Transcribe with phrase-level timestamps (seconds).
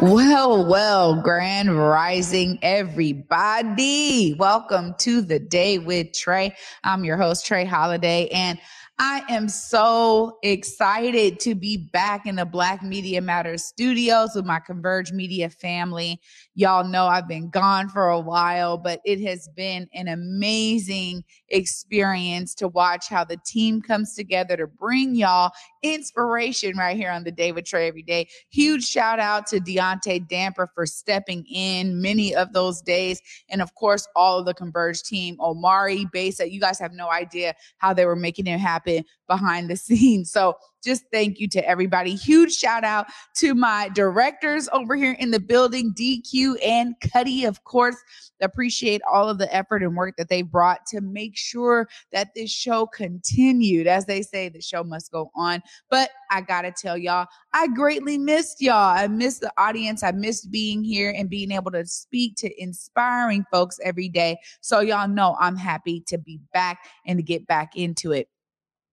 [0.00, 4.34] Well, well, grand rising, everybody.
[4.38, 6.56] Welcome to the day with Trey.
[6.84, 8.58] I'm your host, Trey Holiday, and
[9.02, 14.60] I am so excited to be back in the Black Media Matters studios with my
[14.60, 16.20] Converge Media family.
[16.54, 22.54] Y'all know I've been gone for a while, but it has been an amazing experience
[22.56, 25.50] to watch how the team comes together to bring y'all
[25.82, 28.28] inspiration right here on the Day with Trey every day.
[28.50, 33.22] Huge shout out to Deontay Damper for stepping in many of those days.
[33.48, 37.54] And of course, all of the Converge team, Omari, Besa, you guys have no idea
[37.78, 38.89] how they were making it happen
[39.28, 40.30] behind the scenes.
[40.30, 42.14] So just thank you to everybody.
[42.14, 47.64] Huge shout out to my directors over here in the building, DQ and Cuddy, of
[47.64, 47.96] course.
[48.40, 52.50] Appreciate all of the effort and work that they brought to make sure that this
[52.50, 53.86] show continued.
[53.86, 55.62] As they say, the show must go on.
[55.90, 58.96] But I gotta tell y'all, I greatly missed y'all.
[58.96, 60.02] I missed the audience.
[60.02, 64.38] I missed being here and being able to speak to inspiring folks every day.
[64.62, 68.28] So y'all know I'm happy to be back and to get back into it.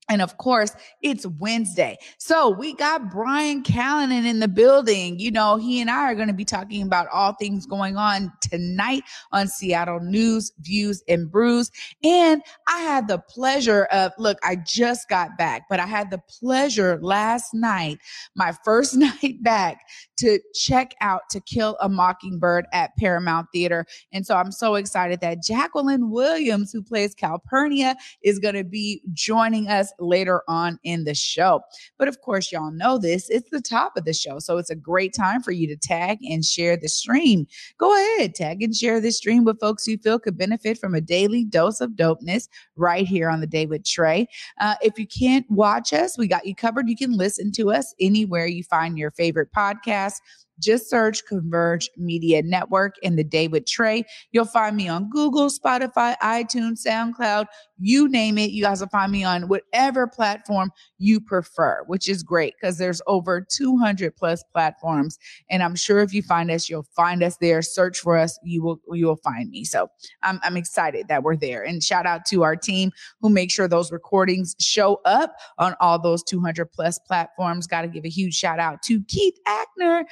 [0.09, 1.97] And of course, it's Wednesday.
[2.17, 5.19] So we got Brian Callanan in the building.
[5.19, 8.31] You know, he and I are going to be talking about all things going on
[8.41, 11.71] tonight on Seattle News, Views, and Brews.
[12.03, 16.19] And I had the pleasure of, look, I just got back, but I had the
[16.19, 17.97] pleasure last night,
[18.35, 19.81] my first night back,
[20.17, 23.85] to check out To Kill a Mockingbird at Paramount Theater.
[24.13, 29.01] And so I'm so excited that Jacqueline Williams, who plays Calpurnia, is going to be
[29.13, 31.61] joining us later on in the show.
[31.97, 33.29] But of course, y'all know this.
[33.29, 34.39] It's the top of the show.
[34.39, 37.47] So it's a great time for you to tag and share the stream.
[37.77, 41.01] Go ahead, tag and share this stream with folks you feel could benefit from a
[41.01, 44.27] daily dose of dopeness right here on the day with Trey.
[44.59, 46.89] Uh, if you can't watch us, we got you covered.
[46.89, 50.15] You can listen to us anywhere you find your favorite podcast
[50.59, 54.03] just search Converge Media Network in the day with Trey.
[54.31, 57.45] You'll find me on Google, Spotify, iTunes, SoundCloud,
[57.79, 58.51] you name it.
[58.51, 63.01] You guys will find me on whatever platform you prefer, which is great because there's
[63.07, 65.17] over 200 plus platforms.
[65.49, 67.61] And I'm sure if you find us, you'll find us there.
[67.61, 69.63] Search for us, you will you will find me.
[69.63, 69.89] So
[70.23, 71.63] I'm, I'm excited that we're there.
[71.63, 72.91] And shout out to our team
[73.21, 77.67] who make sure those recordings show up on all those 200 plus platforms.
[77.67, 80.05] Got to give a huge shout out to Keith Ackner.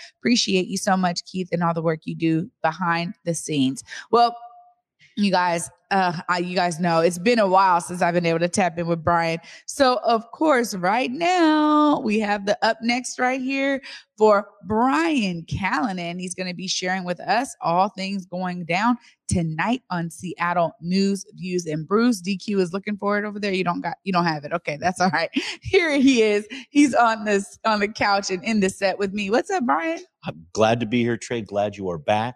[0.67, 3.83] You so much, Keith, and all the work you do behind the scenes.
[4.11, 4.35] Well,
[5.15, 8.39] you guys, uh, I, you guys know it's been a while since I've been able
[8.39, 13.19] to tap in with brian So, of course, right now we have the up next
[13.19, 13.81] right here
[14.17, 16.19] for brian Callanan.
[16.19, 21.25] He's going to be sharing with us all things going down tonight on Seattle News,
[21.35, 22.21] Views, and Brews.
[22.21, 23.53] DQ is looking for it over there.
[23.53, 24.53] You don't got, you don't have it.
[24.53, 25.29] Okay, that's all right.
[25.61, 26.47] Here he is.
[26.69, 29.29] He's on this on the couch and in the set with me.
[29.29, 31.41] What's up, brian I'm glad to be here, Trey.
[31.41, 32.35] Glad you are back.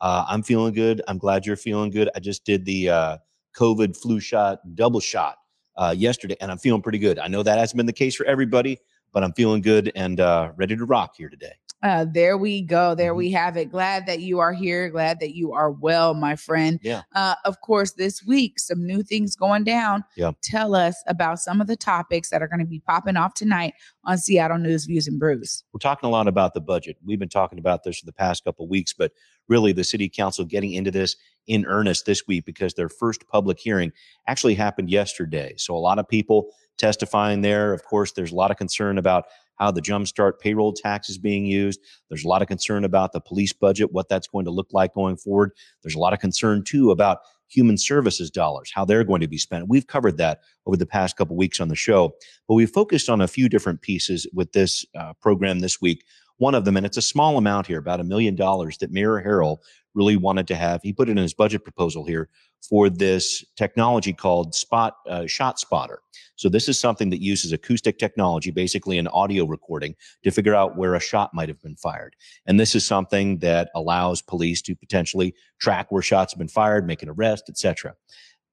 [0.00, 1.02] Uh, I'm feeling good.
[1.08, 2.08] I'm glad you're feeling good.
[2.14, 3.18] I just did the uh,
[3.56, 5.36] COVID flu shot, double shot
[5.76, 7.18] uh, yesterday, and I'm feeling pretty good.
[7.18, 8.78] I know that hasn't been the case for everybody,
[9.12, 11.54] but I'm feeling good and uh, ready to rock here today.
[11.82, 12.94] Uh, there we go.
[12.94, 13.18] There mm-hmm.
[13.18, 13.70] we have it.
[13.70, 14.88] Glad that you are here.
[14.90, 16.80] Glad that you are well, my friend.
[16.82, 17.02] Yeah.
[17.14, 20.04] Uh, of course, this week, some new things going down.
[20.16, 20.32] Yeah.
[20.42, 23.74] Tell us about some of the topics that are going to be popping off tonight
[24.04, 25.62] on Seattle News, Views, and Brews.
[25.72, 26.96] We're talking a lot about the budget.
[27.04, 29.12] We've been talking about this for the past couple of weeks, but
[29.48, 31.16] really the city council getting into this
[31.46, 33.92] in earnest this week because their first public hearing
[34.26, 35.54] actually happened yesterday.
[35.56, 37.72] So a lot of people testifying there.
[37.72, 39.24] Of course, there's a lot of concern about
[39.58, 41.80] how the jumpstart payroll tax is being used.
[42.08, 44.94] There's a lot of concern about the police budget, what that's going to look like
[44.94, 45.52] going forward.
[45.82, 47.18] There's a lot of concern too about
[47.48, 49.68] human services dollars, how they're going to be spent.
[49.68, 52.14] We've covered that over the past couple weeks on the show,
[52.46, 56.04] but we focused on a few different pieces with this uh, program this week.
[56.36, 59.22] One of them, and it's a small amount here, about a million dollars that Mayor
[59.24, 59.58] Harrell
[59.94, 60.80] really wanted to have.
[60.82, 62.28] He put it in his budget proposal here
[62.68, 66.00] for this technology called Spot uh, Shot Spotter.
[66.36, 70.76] So this is something that uses acoustic technology, basically an audio recording, to figure out
[70.76, 72.14] where a shot might have been fired.
[72.46, 76.86] And this is something that allows police to potentially track where shots have been fired,
[76.86, 77.94] make an arrest, etc.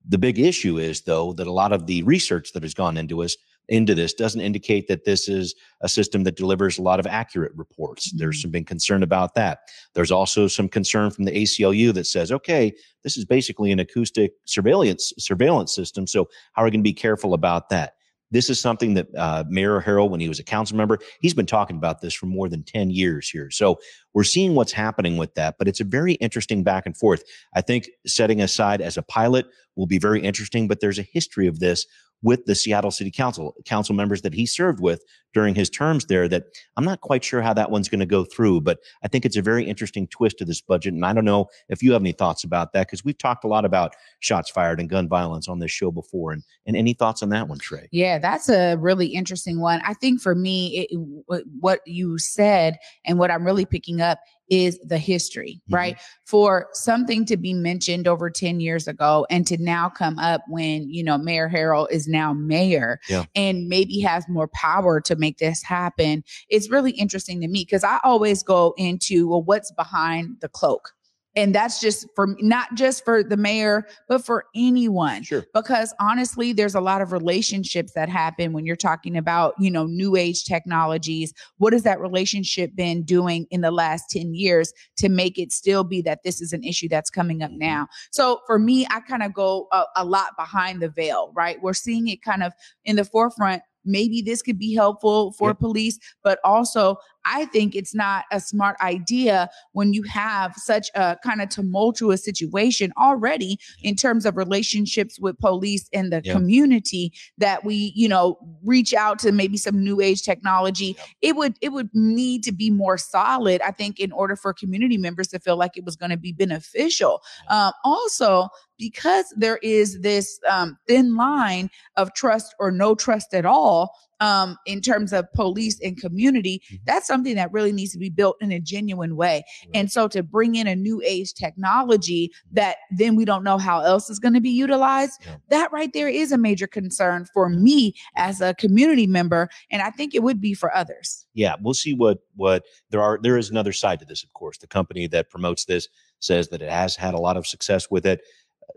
[0.07, 3.21] The big issue is, though, that a lot of the research that has gone into
[3.23, 3.37] us
[3.69, 7.51] into this doesn't indicate that this is a system that delivers a lot of accurate
[7.55, 8.11] reports.
[8.15, 9.59] There's some been concern about that.
[9.93, 12.73] There's also some concern from the ACLU that says, okay,
[13.03, 16.07] this is basically an acoustic surveillance surveillance system.
[16.07, 17.93] So how are we going to be careful about that?
[18.31, 21.45] This is something that uh, Mayor Harrell, when he was a council member, he's been
[21.45, 23.51] talking about this for more than 10 years here.
[23.51, 23.79] So
[24.13, 27.23] we're seeing what's happening with that, but it's a very interesting back and forth.
[27.55, 29.45] I think setting aside as a pilot
[29.75, 31.85] will be very interesting, but there's a history of this
[32.25, 35.03] with the Seattle City Council, council members that he served with
[35.35, 36.45] during his terms there that
[36.75, 39.37] I'm not quite sure how that one's going to go through, but I think it's
[39.37, 40.95] a very interesting twist to this budget.
[40.95, 43.47] And I don't know if you have any thoughts about that because we've talked a
[43.47, 46.31] lot about shots fired and gun violence on this show before.
[46.31, 47.87] And, and any thoughts on that one, Trey?
[47.91, 49.81] Yeah, that's a really interesting one.
[49.85, 54.17] I think for me, it, what you said and what I'm really picking up
[54.49, 55.75] is the history, mm-hmm.
[55.75, 55.97] right?
[56.25, 60.89] For something to be mentioned over 10 years ago and to now come up when,
[60.89, 63.25] you know, Mayor Harrell is now mayor yeah.
[63.35, 66.23] and maybe has more power to make this happen.
[66.49, 70.94] It's really interesting to me because I always go into, well, what's behind the cloak?
[71.35, 75.45] And that's just for not just for the mayor but for anyone sure.
[75.53, 79.85] because honestly there's a lot of relationships that happen when you're talking about you know
[79.85, 85.09] new age technologies what has that relationship been doing in the last 10 years to
[85.09, 87.59] make it still be that this is an issue that's coming up mm-hmm.
[87.59, 91.61] now so for me i kind of go a, a lot behind the veil right
[91.61, 92.53] we're seeing it kind of
[92.85, 95.59] in the forefront maybe this could be helpful for yep.
[95.59, 101.17] police, but also I think it's not a smart idea when you have such a
[101.23, 107.63] kind of tumultuous situation already in terms of relationships with police and the community that
[107.63, 110.95] we, you know, reach out to maybe some new age technology.
[111.21, 114.97] It would it would need to be more solid, I think, in order for community
[114.97, 117.21] members to feel like it was going to be beneficial.
[117.49, 123.45] Um, also, because there is this um, thin line of trust or no trust at
[123.45, 126.83] all um, in terms of police and community, mm-hmm.
[126.85, 129.43] that's something that really needs to be built in a genuine way.
[129.73, 133.81] And so to bring in a new age technology that then we don't know how
[133.81, 135.35] else is going to be utilized, yeah.
[135.49, 139.49] that right there is a major concern for me as a community member.
[139.71, 141.25] And I think it would be for others.
[141.33, 143.19] Yeah, we'll see what what there are.
[143.21, 144.57] There is another side to this, of course.
[144.57, 145.87] The company that promotes this
[146.19, 148.21] says that it has had a lot of success with it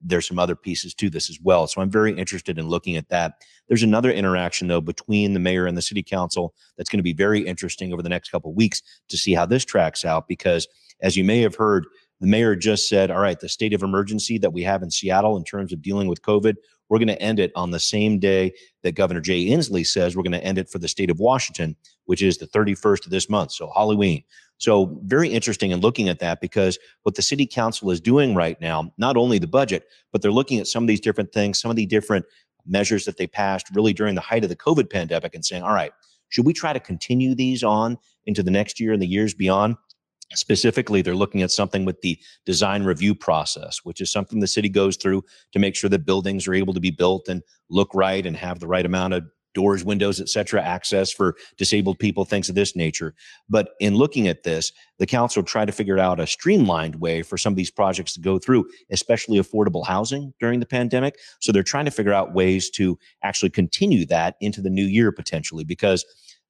[0.03, 1.67] there's some other pieces to this as well.
[1.67, 3.43] So I'm very interested in looking at that.
[3.69, 7.13] There's another interaction though between the mayor and the city council that's going to be
[7.13, 10.67] very interesting over the next couple of weeks to see how this tracks out because
[11.01, 11.87] as you may have heard,
[12.21, 15.37] the mayor just said, all right, the state of emergency that we have in Seattle
[15.37, 16.57] in terms of dealing with COVID,
[16.89, 18.53] we're going to end it on the same day
[18.83, 21.77] that Governor Jay Inslee says we're going to end it for the state of Washington,
[22.07, 23.53] which is the 31st of this month.
[23.53, 24.25] So Halloween.
[24.59, 28.61] So very interesting in looking at that because what the city council is doing right
[28.61, 31.71] now, not only the budget, but they're looking at some of these different things, some
[31.71, 32.27] of the different
[32.67, 35.73] measures that they passed really during the height of the COVID pandemic and saying, all
[35.73, 35.93] right,
[36.29, 37.97] should we try to continue these on
[38.27, 39.77] into the next year and the years beyond?
[40.35, 44.69] Specifically, they're looking at something with the design review process, which is something the city
[44.69, 48.27] goes through to make sure that buildings are able to be built and look right
[48.27, 52.55] and have the right amount of doors, windows, etc., access for disabled people, things of
[52.55, 53.15] this nature.
[53.49, 57.37] But in looking at this, the council tried to figure out a streamlined way for
[57.37, 61.19] some of these projects to go through, especially affordable housing during the pandemic.
[61.41, 65.13] So they're trying to figure out ways to actually continue that into the new year
[65.13, 66.05] potentially, because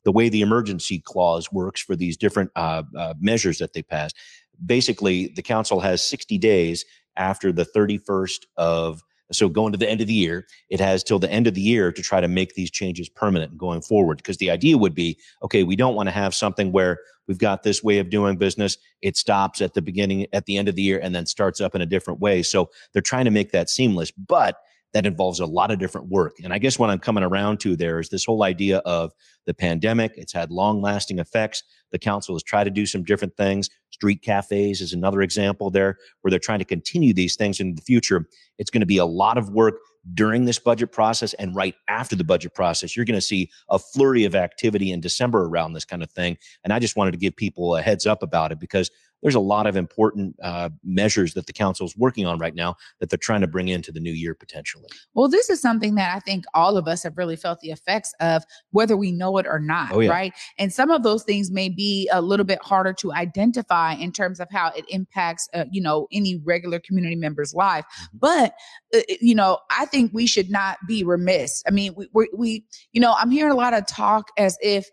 [0.05, 4.17] the way the emergency clause works for these different uh, uh, measures that they passed,
[4.65, 6.85] basically the council has 60 days
[7.17, 9.03] after the 31st of
[9.33, 11.61] so going to the end of the year, it has till the end of the
[11.61, 14.19] year to try to make these changes permanent going forward.
[14.19, 17.63] Because the idea would be, okay, we don't want to have something where we've got
[17.63, 18.79] this way of doing business.
[19.03, 21.75] It stops at the beginning, at the end of the year, and then starts up
[21.75, 22.43] in a different way.
[22.43, 24.57] So they're trying to make that seamless, but
[24.95, 26.37] that involves a lot of different work.
[26.43, 29.13] And I guess what I'm coming around to there is this whole idea of
[29.47, 30.13] the pandemic.
[30.17, 31.63] It's had long lasting effects.
[31.93, 33.69] The council has tried to do some different things.
[33.91, 37.83] Street cafes is another example there where they're trying to continue these things in the
[37.83, 38.27] future.
[38.59, 39.75] It's going to be a lot of work
[40.15, 42.97] during this budget process and right after the budget process.
[42.97, 46.39] You're going to see a flurry of activity in December around this kind of thing.
[46.65, 48.91] And I just wanted to give people a heads up about it because
[49.23, 52.77] there's a lot of important uh, measures that the council is working on right now
[53.01, 54.89] that they're trying to bring into the new year potentially.
[55.15, 58.15] Well, this is something that I think all of us have really felt the effects
[58.21, 60.11] of, whether we know it or not, oh, yeah.
[60.11, 60.33] right?
[60.59, 64.41] And some of those things may be a little bit harder to identify in terms
[64.41, 67.85] of how it impacts, uh, you know, any regular community member's life.
[67.85, 68.19] Mm-hmm.
[68.19, 68.55] But
[68.95, 71.63] uh, you know, I think we should not be remiss.
[71.67, 74.89] I mean, we, we, we, you know, I'm hearing a lot of talk as if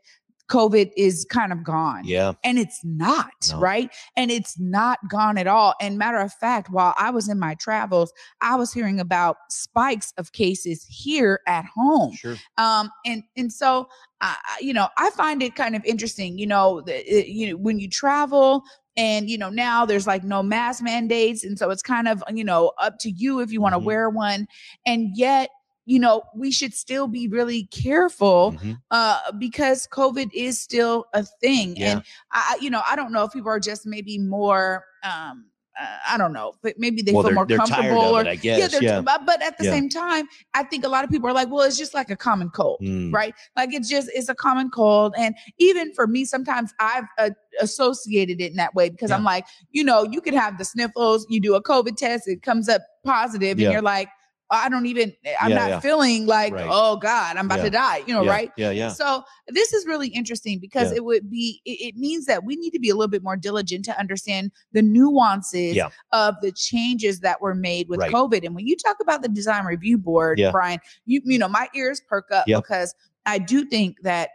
[0.49, 2.03] COVID is kind of gone.
[2.05, 2.33] Yeah.
[2.43, 3.59] And it's not, No.
[3.59, 3.89] right?
[4.15, 5.73] And it's not gone at all.
[5.81, 10.13] And matter of fact, while I was in my travels, I was hearing about spikes
[10.17, 12.13] of cases here at home.
[12.13, 12.35] Sure.
[12.57, 13.87] Um, and and so
[14.21, 17.57] I I- you know, I find it kind of interesting, you know, the, you know,
[17.57, 18.63] when you travel
[18.97, 22.45] and you know now there's like no mask mandates and so it's kind of you
[22.45, 23.83] know up to you if you want to Mhm.
[23.83, 24.47] wear one
[24.85, 25.49] and yet
[25.85, 28.77] you know we should still be really careful Mhm.
[28.91, 31.91] uh because covid is still a thing Yeah.
[31.91, 35.45] and i you know i don't know if people are just maybe more um
[35.79, 38.21] uh, i don't know but maybe they well, feel more they're tired comfortable of or
[38.21, 38.71] it, I guess.
[38.71, 39.01] they're Yeah.
[39.01, 39.71] but, but at the Yeah.
[39.71, 42.15] same time i think a lot of people are like well it's just like a
[42.15, 43.13] common cold Mm.
[43.13, 47.29] right like it's just it's a common cold and even for me sometimes i've uh,
[47.61, 51.25] associated it in that way because i'm like you know you could have the sniffles
[51.29, 53.67] you do a covid test it comes up positive Yeah.
[53.67, 54.09] and you're like
[54.51, 55.79] i don't even eh, i'm Yeah, not yeah.
[55.79, 56.67] feeling like Right.
[56.69, 57.63] oh god i'm about Yeah.
[57.65, 58.71] to die you know right Yeah.
[58.71, 58.89] Yeah.
[58.89, 62.71] so this is really interesting because it would be it, it means that we need
[62.71, 65.77] to be a little bit more diligent to understand the nuances
[66.11, 68.11] of the changes that were made with Right.
[68.13, 68.45] COVID.
[68.45, 70.39] And when you talk about the design review board.
[70.51, 72.93] Brian, you you know my ears perk up because
[73.25, 74.29] I do think that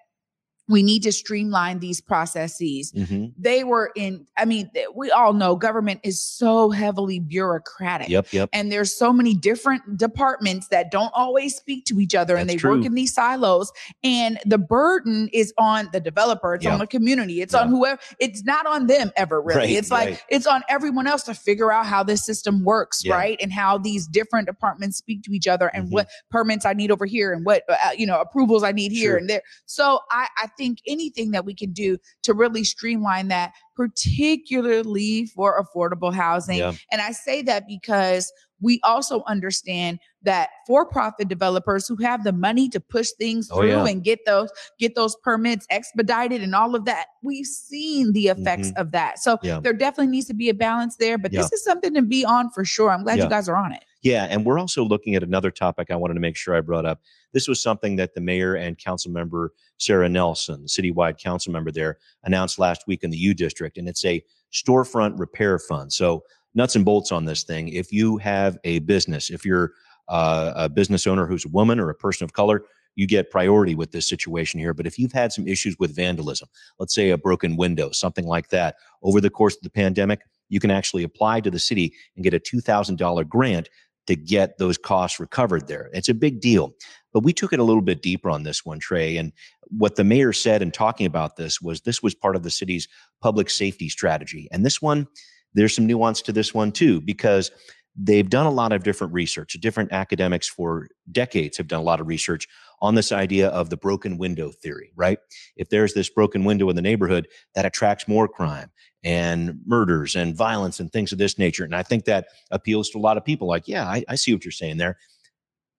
[0.71, 2.93] we need to streamline these processes.
[2.93, 3.33] Mhm.
[3.37, 8.09] They were in, I mean, we all know government is so heavily bureaucratic.
[8.09, 8.33] Yep.
[8.33, 8.49] Yep.
[8.53, 12.55] And there's so many different departments that don't always speak to each other and they
[12.55, 13.73] That's work in these silos.
[14.05, 16.75] And the burden is on the developer, it's Yeah.
[16.75, 17.63] on the community, it's Yeah.
[17.63, 19.61] on whoever, it's not on them ever really.
[19.61, 20.23] Right, it's like right.
[20.29, 23.15] it's on everyone else to figure out how this system works, Yeah.
[23.15, 23.39] right?
[23.43, 25.93] And how these different departments speak to each other and Mhm.
[25.93, 29.11] what permits I need over here and what uh, you know approvals I need here
[29.13, 29.17] Sure.
[29.17, 29.43] and there.
[29.67, 35.63] So I I think anything that we can do to really streamline that, particularly for
[35.63, 36.59] affordable housing.
[36.59, 36.75] Yeah.
[36.93, 38.31] And I say that because
[38.63, 43.69] we also understand that for-profit developers who have the money to push things Oh, through
[43.71, 43.87] yeah.
[43.87, 48.71] and get those get those permits expedited and all of that, we've seen the effects
[48.77, 49.19] of that.
[49.19, 49.47] So Mm-hmm.
[49.47, 49.61] Yeah.
[49.61, 51.17] there definitely needs to be a balance there.
[51.17, 51.41] But Yeah.
[51.41, 52.91] this is something to be on for sure.
[52.91, 53.83] I'm glad you guys are on it.
[54.03, 56.87] Yeah, and we're also looking at another topic I wanted to make sure I brought
[56.87, 57.01] up.
[57.33, 61.99] This was something that the mayor and council member Sarah Nelson, citywide council member there,
[62.25, 64.23] announced last week in the U district, and it's a
[64.53, 65.93] storefront repair fund.
[65.93, 66.23] So
[66.55, 67.69] nuts and bolts on this thing.
[67.69, 69.73] If you have a business, if you're
[70.09, 72.63] uh, a business owner who's a woman or a person of color,
[72.97, 74.75] you get priority with this situation here.
[74.75, 78.49] But if you've had some issues with vandalism, let's say a broken window, something like
[78.49, 82.25] that, over the course of the pandemic, you can actually apply to the city and
[82.25, 83.69] get a $2,000 grant
[84.07, 85.91] to get those costs recovered there.
[85.93, 86.73] It's a big deal.
[87.13, 89.17] But we took it a little bit deeper on this one, Trey.
[89.17, 89.33] And
[89.67, 92.89] what the mayor said in talking about this was this was part of the city's
[93.21, 94.49] public safety strategy.
[94.53, 95.07] And this one,
[95.55, 97.51] there's some nuance to this one too, because
[97.97, 99.53] they've done a lot of different research.
[99.61, 102.47] Different academics for decades have done a lot of research
[102.83, 105.19] on this idea of the broken window theory, right?
[105.57, 108.71] If there's this broken window in the neighborhood, that attracts more crime
[109.05, 111.65] and murders and violence and things of this nature.
[111.65, 114.33] And I think that appeals to a lot of people like, yeah, I, I see
[114.33, 114.99] what you're saying there.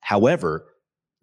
[0.02, 0.66] However,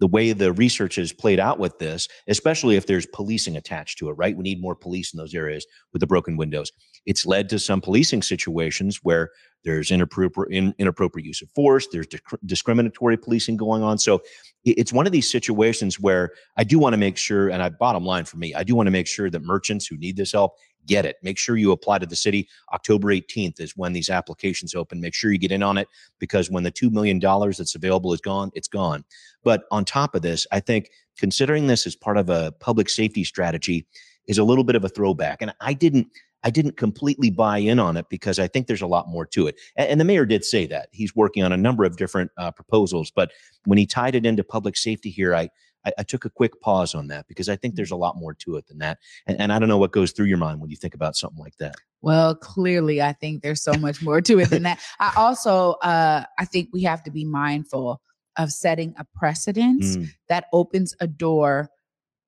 [0.01, 4.09] the way the research has played out with this, especially if there's policing attached to
[4.09, 4.37] it, right?
[4.37, 6.73] We need more police in those areas with the broken windows.
[7.07, 9.31] It's led to some policing situations where
[9.65, 13.99] there's inappropriate, in, inappropriate use of force, there's disc- discriminatory policing going on.
[13.99, 14.23] So
[14.65, 18.05] it's one of these situations where I do want to make sure, and I bottom
[18.05, 20.53] line for me, I do want to make sure that merchants who need this help
[20.89, 21.17] get it.
[21.23, 22.49] Make sure you apply to the city.
[22.73, 25.01] October 18th is when these applications open.
[25.01, 25.87] Make sure you get in on it
[26.19, 29.05] because when the $2 million that's available is gone, it's gone.
[29.45, 33.23] But on top of this, I think considering this as part of a public safety
[33.23, 33.87] strategy
[34.27, 35.43] is a little bit of a throwback.
[35.43, 36.09] And I didn't
[36.45, 39.49] I didn't completely buy in on it because I think there's a lot more to
[39.49, 39.57] it.
[39.77, 43.11] And, the mayor did say that he's working on a number of different uh, proposals.
[43.11, 43.33] But
[43.65, 45.51] when he tied it into public safety here, I,
[45.89, 48.35] I I took a quick pause on that because I think there's a lot more
[48.35, 48.99] to it than that.
[49.27, 51.39] And, and I don't know what goes through your mind when you think about something
[51.41, 51.75] like that.
[52.01, 54.81] Well, clearly, I think there's so much more to it than that.
[55.01, 58.01] I also, uh, I think we have to be mindful
[58.37, 61.71] of setting a precedent Mm, that opens a door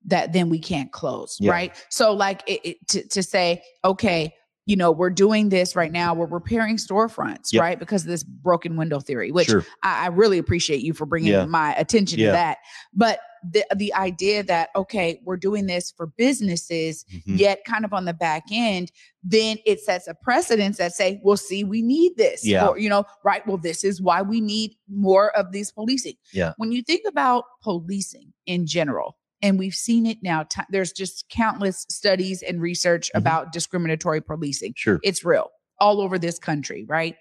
[0.05, 1.51] that then we can't close, Yeah.
[1.51, 1.85] right?
[1.89, 4.33] So, like, it, it, to, to say, okay,
[4.65, 6.13] you know, we're doing this right now.
[6.13, 7.61] We're repairing storefronts, Yep.
[7.61, 7.79] right?
[7.79, 9.65] Because of this broken window theory, which sure.
[9.83, 11.45] I, I really appreciate you for bringing Yeah.
[11.45, 12.27] my attention Yeah.
[12.27, 12.57] to that.
[12.93, 17.39] But the the idea that okay, we're doing this for businesses, Mhm.
[17.39, 18.91] yet kind of on the back end,
[19.23, 22.45] then it sets a precedence that say, well, see, we need this.
[22.45, 22.67] Yeah.
[22.67, 23.45] Or, you know, right.
[23.47, 26.15] Well, this is why we need more of these policing.
[26.33, 26.53] Yeah.
[26.57, 31.27] When you think about policing in general, and we've seen it now, ti there's just
[31.29, 33.19] countless studies and research Mhm.
[33.19, 34.73] about discriminatory policing.
[34.75, 34.99] Sure.
[35.03, 37.15] It's real all over this country, right?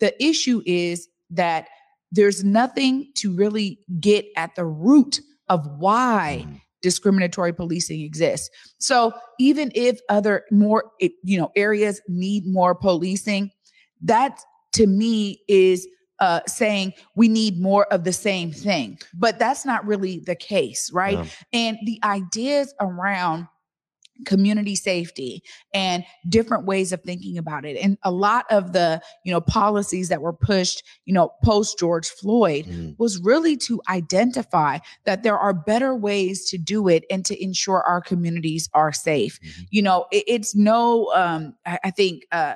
[0.00, 1.68] The issue is that
[2.10, 8.50] there's nothing to really get at the root of why Mm, discriminatory policing exists.
[8.78, 13.50] So even if other more, you know, areas need more policing,
[14.02, 14.38] that
[14.74, 15.88] to me is
[16.20, 18.98] uh, saying we need more of the same thing.
[19.14, 21.18] But that's not really the case, right?
[21.18, 21.26] Yeah.
[21.52, 23.46] And the ideas around
[24.24, 25.42] community safety
[25.72, 30.08] and different ways of thinking about it and a lot of the you know policies
[30.08, 32.94] that were pushed you know post george floyd mm.
[32.98, 37.82] was really to identify that there are better ways to do it and to ensure
[37.82, 39.62] our communities are safe mm-hmm.
[39.70, 42.54] you know it, it's no um I, I, think uh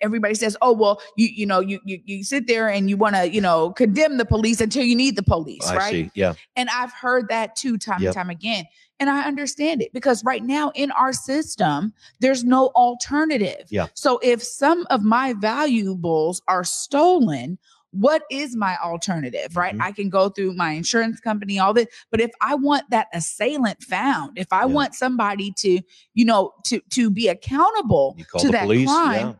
[0.00, 3.16] everybody says oh well you you know you you, you sit there and you want
[3.16, 6.68] to you know condemn the police until you need the police I right yeah and
[6.70, 8.10] i've heard that too time yep.
[8.10, 8.66] and time again
[9.04, 13.66] and I understand it because right now in our system, there's no alternative.
[13.68, 13.88] Yeah.
[13.92, 17.58] So if some of my valuables are stolen,
[17.90, 19.82] what is my alternative right mm-hmm.
[19.82, 23.80] i can go through my insurance company all this but if i want that assailant
[23.84, 24.64] found if i yeah.
[24.64, 25.80] want somebody to
[26.12, 29.34] you know to to be accountable to that police, crime yeah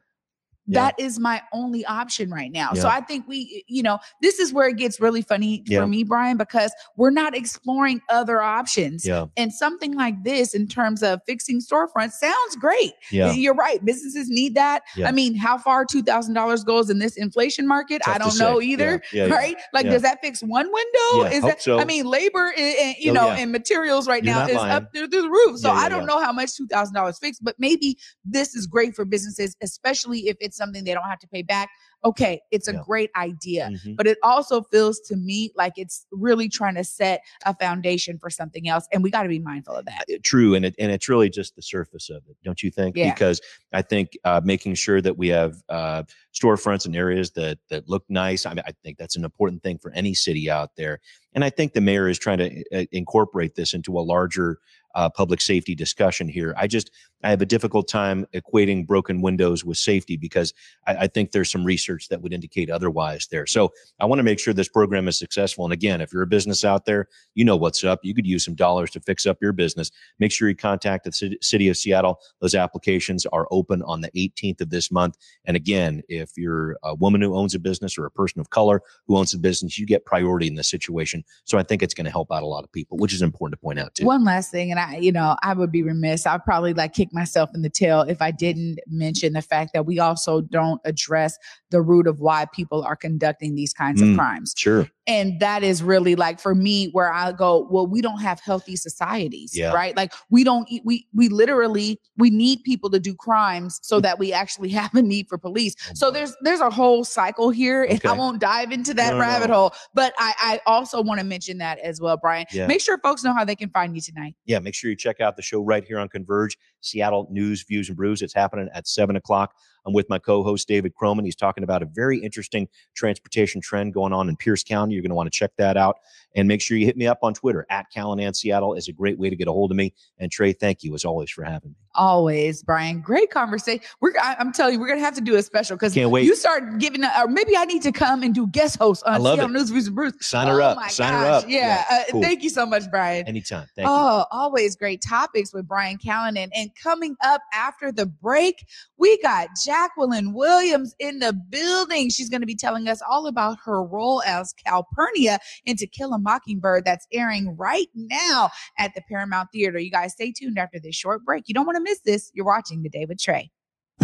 [0.69, 2.71] that is my only option right now.
[2.75, 2.83] Yeah.
[2.83, 5.81] So I think we, you know, this is where it gets really funny yeah.
[5.81, 9.07] for me, Brian, because we're not exploring other options.
[9.07, 9.27] Yeah.
[9.37, 12.93] And something like this, in terms of fixing storefronts, sounds great.
[13.11, 13.33] Yeah.
[13.33, 13.85] You're right.
[13.85, 14.83] Businesses need that.
[15.05, 18.39] I mean, how far two thousand dollars goes in this inflation market, Tough I don't
[18.39, 18.67] know say.
[18.67, 19.03] either.
[19.15, 19.57] Right?
[19.73, 21.31] Like, does that fix one window?
[21.31, 21.63] Is that?
[21.63, 21.79] So.
[21.79, 24.73] I mean, labor and, and you oh, know and materials right You're now is lying.
[24.73, 25.59] up through, through, the roof.
[25.59, 28.95] So I don't know how much two thousand dollars fixed, but maybe this is great
[28.95, 31.71] for businesses, especially if it's something they don't have to pay back.
[32.05, 32.83] Okay, it's a yeah.
[32.85, 33.95] great idea, mm-hmm.
[33.95, 38.29] but it also feels to me like it's really trying to set a foundation for
[38.29, 40.05] something else, and we got to be mindful of that.
[40.23, 42.97] True, and it, and it's really just the surface of it, don't you think?
[42.97, 43.13] Yeah.
[43.15, 43.41] Because
[43.73, 46.03] I think uh, making sure that we have uh,
[46.35, 48.45] storefronts and areas that that look nice.
[48.45, 51.01] I mean, I think that's an important thing for any city out there,
[51.33, 54.59] and I think the mayor is trying to uh, incorporate this into a larger
[54.95, 56.55] uh, public safety discussion here.
[56.57, 56.91] I just
[57.25, 60.53] I have a difficult time equating broken windows with safety because
[60.87, 63.47] I, I, think there's some research that would indicate otherwise there.
[63.47, 65.65] So I want to make sure this program is successful.
[65.65, 68.01] And again, if you're a business out there, you know what's up.
[68.03, 69.91] You could use some dollars to fix up your business.
[70.19, 72.21] Make sure you contact the city of Seattle.
[72.41, 75.17] Those applications are open on the 18th of this month.
[75.47, 78.83] And again, if you're a woman who owns a business or a person of color
[79.07, 81.25] who owns a business, you get priority in this situation.
[81.45, 83.59] So I think it's going to help out a lot of people, which is important
[83.59, 84.05] to point out too.
[84.05, 86.27] One last thing, and I, you know, I would be remiss.
[86.27, 89.87] I'd probably like kick myself in the tail if I didn't mention the fact that
[89.87, 91.39] we also don't address
[91.71, 94.55] the root of why people are conducting these kinds mm, of crimes.
[94.57, 94.89] Sure.
[95.07, 98.77] And that is really like for me where I go, well, we don't have healthy
[98.77, 99.73] societies, yeah.
[99.73, 99.95] right?
[99.97, 104.33] Like we don't we we literally we need people to do crimes so that we
[104.33, 105.75] actually have a need for police.
[105.89, 108.09] Oh, so there's there's a whole cycle here and okay.
[108.09, 109.55] I won't dive into that no, rabbit no.
[109.55, 112.47] hole, but I I also want to mention that as well, Brian.
[112.51, 112.67] Yeah.
[112.67, 114.35] Make sure folks know how they can find you tonight.
[114.47, 117.89] Yeah, make sure you check out the show right here on Converge, Seattle News, Views
[117.89, 118.23] and Brews.
[118.23, 119.55] It's happening at seven o'clock.
[119.87, 121.25] I'm with my co-host David Kroman.
[121.25, 124.95] He's talking about a very interesting transportation trend going on in Pierce County.
[124.95, 125.99] You're going to want to check that out.
[126.35, 129.19] And make sure you hit me up on Twitter at Callanan Seattle is a great
[129.19, 129.95] way to get a hold of me.
[130.19, 131.84] And Trey, thank you as always for having me.
[131.97, 133.01] Always, Brian.
[133.01, 133.83] Great conversation.
[134.01, 136.25] We're I, am telling you, we're gonna have to do a special because can't wait.
[136.25, 139.49] You start giving, or maybe I need to come and do guest host on Seattle
[139.49, 140.15] News Views and Brews.
[140.21, 140.91] Sign her oh up.
[140.91, 141.23] Sign gosh.
[141.23, 141.45] her up.
[141.49, 141.85] Yeah.
[141.91, 141.99] yeah.
[141.99, 142.23] Uh, cool.
[142.23, 143.27] Thank you so much, Brian.
[143.27, 143.67] Anytime.
[143.77, 144.25] Thank oh, you.
[144.31, 146.51] always great topics with Brian Callanan.
[146.55, 148.67] And coming up after the break,
[148.99, 152.11] we got Jacqueline Williams in the building.
[152.11, 156.13] She's going to be telling us all about her role as Calpurnia in To Kill
[156.13, 159.79] a Mockingbird that's airing right now at the Paramount Theater.
[159.79, 161.45] You guys stay tuned after this short break.
[161.47, 162.31] You don't want to miss this.
[162.35, 163.51] You're watching The Day with Trey.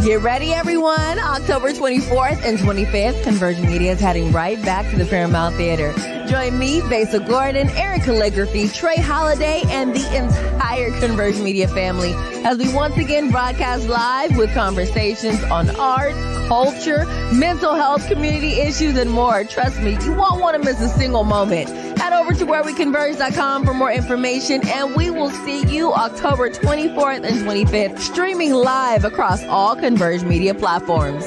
[0.04, 1.18] Get ready, everyone.
[1.18, 5.92] October 24th and 25th, Converge Media is heading right back to the Paramount Theater.
[6.26, 12.14] Join me, Basil Gordon, Eric Calligraphy, Trey Holiday, and the entire Converge Media family
[12.44, 16.14] as we once again broadcast live with conversations on art,
[16.50, 19.44] culture, mental health, community issues, and more.
[19.44, 21.68] Trust me, you won't want to miss a single moment.
[21.96, 27.38] Head over to whereweconverge.com for more information, and we will see you October 24th and
[27.46, 31.24] 25th, streaming live across all Converge media platforms.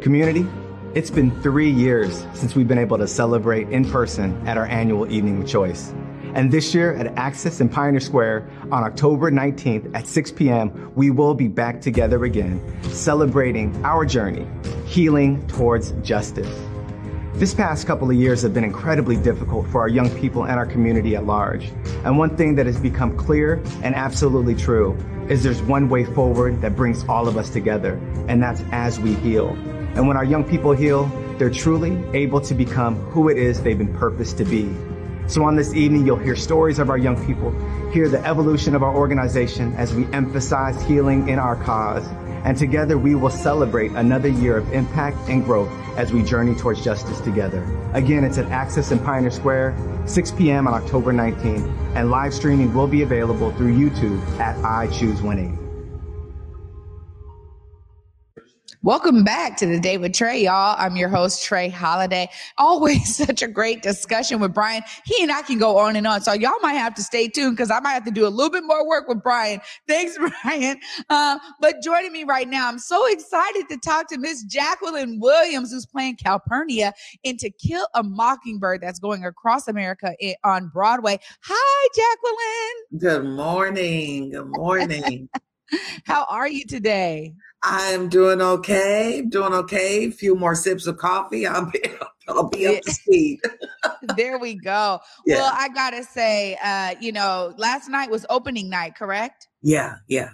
[0.00, 0.46] Community,
[0.94, 5.12] it's been three years since we've been able to celebrate in person at our annual
[5.12, 5.92] Evening with Choice.
[6.38, 11.10] And this year at Access in Pioneer Square on October 19th at 6 p.m., we
[11.10, 14.46] will be back together again, celebrating our journey,
[14.86, 16.48] healing towards justice.
[17.34, 20.64] This past couple of years have been incredibly difficult for our young people and our
[20.64, 21.72] community at large.
[22.04, 24.96] And one thing that has become clear and absolutely true
[25.28, 27.94] is there's one way forward that brings all of us together,
[28.28, 29.48] and that's as we heal.
[29.96, 33.76] And when our young people heal, they're truly able to become who it is they've
[33.76, 34.72] been purposed to be.
[35.28, 37.50] So on this evening, you'll hear stories of our young people,
[37.90, 42.06] hear the evolution of our organization as we emphasize healing in our cause.
[42.44, 46.82] And together we will celebrate another year of impact and growth as we journey towards
[46.82, 47.62] justice together.
[47.92, 50.66] Again, it's at Access in Pioneer Square, 6 p.m.
[50.66, 55.67] on October 19th, and live streaming will be available through YouTube at I Choose 180.
[58.84, 60.76] Welcome back to the day with Trey, y'all.
[60.78, 62.30] I'm your host, Trey Holiday.
[62.58, 64.84] Always such a great discussion with Brian.
[65.04, 66.20] He and I can go on and on.
[66.20, 68.52] So y'all might have to stay tuned because I might have to do a little
[68.52, 69.60] bit more work with Brian.
[69.88, 70.78] Thanks, Brian.
[71.10, 75.72] Uh, but joining me right now, I'm so excited to talk to Miss Jacqueline Williams,
[75.72, 76.92] who's playing Calpurnia
[77.24, 80.14] in To Kill a Mockingbird that's going across America
[80.44, 81.18] on Broadway.
[81.42, 83.00] Hi, Jacqueline.
[83.00, 84.30] Good morning.
[84.30, 85.28] Good morning.
[86.04, 87.34] How are you today?
[87.62, 89.22] I'm doing okay.
[89.28, 90.06] Doing okay.
[90.06, 91.46] A few more sips of coffee.
[91.46, 91.82] I'll be
[92.28, 93.40] I'll be up to speed.
[94.16, 95.00] there we go.
[95.24, 95.36] Yeah.
[95.36, 99.48] Well, I gotta say, uh, you know, last night was opening night, correct?
[99.62, 100.28] Yeah, yeah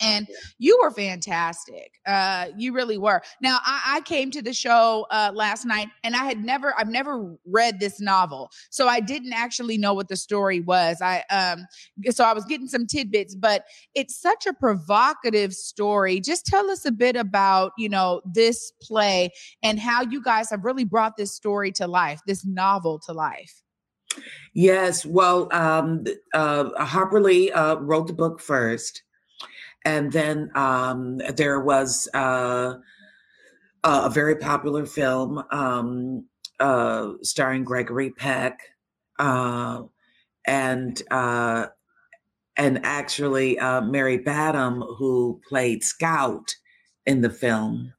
[0.00, 0.26] and
[0.58, 3.22] you were fantastic uh you really were.
[3.40, 6.88] Now i, I came to the show uh last night and i had never i've
[6.88, 11.00] never read this novel so i didn't actually know what the story was.
[11.00, 11.66] I um
[12.10, 16.20] so i was getting some tidbits but it's such a provocative story.
[16.20, 19.30] Just tell us a bit about you know this play
[19.62, 23.62] and how you guys have really brought this story to life this novel to life.
[24.54, 26.04] Yes well um
[26.34, 29.02] uh harper lee uh wrote the book first
[29.86, 32.74] and then um, there was uh,
[33.84, 36.26] a very popular film um,
[36.58, 38.58] uh, starring Gregory Peck,
[39.20, 39.84] uh,
[40.44, 41.66] and uh,
[42.56, 46.56] and actually uh, Mary Badham, who played Scout
[47.06, 47.92] in the film,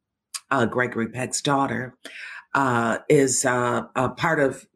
[0.51, 1.95] uh, Gregory Peck's daughter,
[3.07, 4.67] is a part of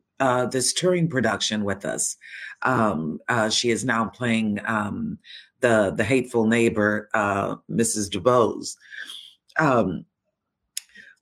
[0.51, 2.15] this touring production with us.
[2.61, 3.19] Um,
[3.49, 5.17] she is now playing um,
[5.61, 8.09] the the hateful neighbor, uh, Mrs.
[8.09, 8.75] DuBose.
[9.57, 10.05] Um,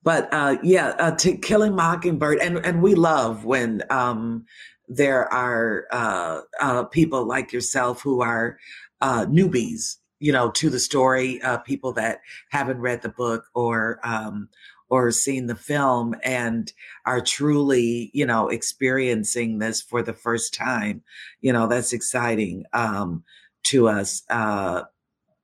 [0.03, 4.45] but uh, yeah, uh, to Killing Mockingbird, and and we love when um,
[4.87, 8.57] there are uh, uh, people like yourself who are
[9.01, 13.99] uh, newbies, you know, to the story, uh, people that haven't read the book or
[14.03, 14.49] um,
[14.89, 16.73] or seen the film and
[17.05, 21.03] are truly, you know, experiencing this for the first time.
[21.41, 22.65] You know, that's exciting.
[22.73, 23.23] Um,
[23.63, 24.83] to us uh,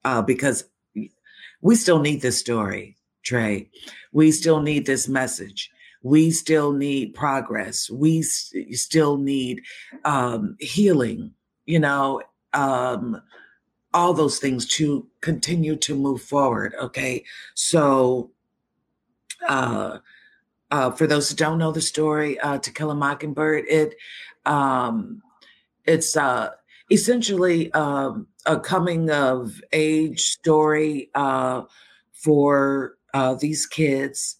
[0.03, 0.65] uh, because
[1.61, 3.69] we still need this story, Trey.
[4.11, 5.71] We still need this message.
[6.03, 7.89] We still need progress.
[7.89, 9.63] We s- still need
[10.03, 11.33] um, healing,
[11.65, 12.21] you know,
[12.53, 13.21] um,
[13.93, 16.75] all those things to continue to move forward.
[16.79, 17.23] Okay.
[17.55, 18.31] So,
[19.47, 19.99] uh,
[20.71, 23.95] uh, for those who don't know the story, uh, To Kill a Mockingbird, it
[24.45, 25.21] um,
[25.85, 26.51] it's uh,
[26.91, 31.63] essentially um, a coming of age story uh,
[32.13, 34.37] for uh, these kids,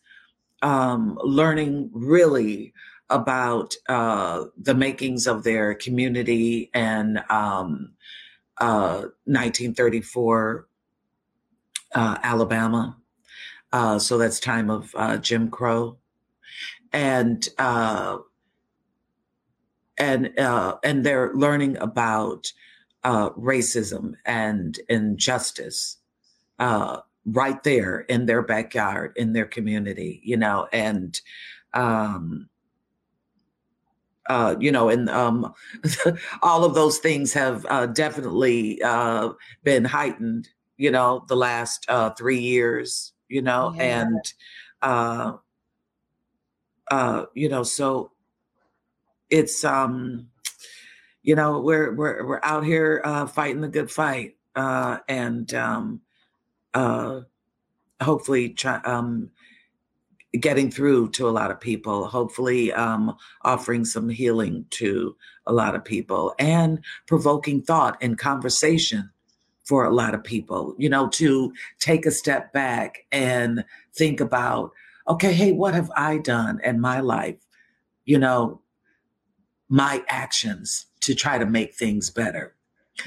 [0.62, 2.74] um, learning really
[3.10, 7.92] about uh, the makings of their community and um,
[8.60, 10.68] 1934
[11.94, 12.98] uh, uh, Alabama.
[13.72, 15.98] Uh, so that's time of Jim Crow.
[16.92, 17.48] And
[19.98, 22.52] and uh, and they're learning about
[23.04, 25.98] uh, racism and injustice
[26.60, 31.22] uh, right there in their backyard, in their community, you know, and
[31.74, 32.50] um,
[34.28, 35.54] uh, you know, and um,
[36.42, 39.30] all of those things have uh, definitely uh,
[39.64, 44.02] been heightened, you know, the last uh, three years, you know, yeah.
[44.02, 44.34] and
[44.82, 45.34] uh,
[46.90, 48.12] uh, you know, so
[49.30, 50.28] it's um
[51.24, 56.02] you know we're we're we're out here uh fighting the good fight uh and um
[56.74, 57.22] uh
[58.02, 59.30] hopefully try um
[60.40, 65.16] getting through to a lot of people hopefully um offering some healing to
[65.48, 69.10] a lot of people and provoking thought and conversation
[69.64, 74.72] for a lot of people you know to take a step back and think about
[75.08, 77.38] okay hey what have i done in my life?
[78.04, 78.62] You know
[79.70, 82.56] my actions to try to make things better.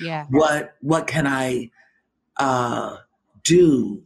[0.01, 0.27] Yeah.
[0.31, 1.71] What what can I
[2.37, 2.99] uh
[3.45, 4.03] do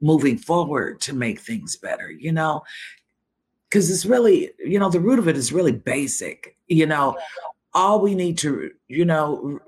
[0.00, 2.62] moving forward to make things better, you know?
[3.70, 6.56] Cuz it's really, you know, the root of it is really basic.
[6.68, 7.16] You know,
[7.72, 9.60] all we need to, you know,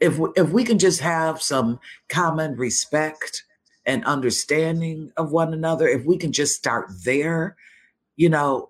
[0.00, 3.44] if if we can just have some common respect
[3.86, 7.56] and understanding of one another, if we can just start there,
[8.16, 8.69] you know,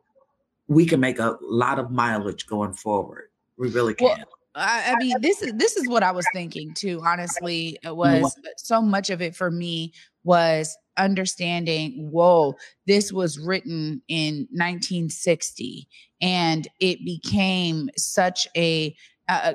[0.70, 4.06] we can make a lot of mileage going forward, We really can.
[4.06, 4.18] Well,
[4.54, 7.02] I, I mean, this is this is what I was thinking too.
[7.04, 12.08] Honestly, it was so much of it for me was understanding.
[12.12, 12.54] Whoa,
[12.86, 15.88] this was written in 1960,
[16.20, 18.94] and it became such a
[19.28, 19.52] uh,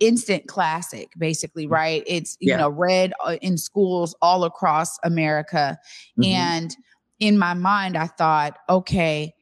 [0.00, 2.58] instant classic basically right it's you yeah.
[2.58, 5.78] know read uh, in schools all across america
[6.20, 6.30] mm-hmm.
[6.30, 6.76] and
[7.18, 9.32] in my mind i thought okay